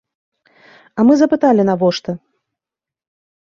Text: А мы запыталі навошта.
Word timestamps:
А 0.97 1.05
мы 1.11 1.19
запыталі 1.21 1.67
навошта. 1.69 2.19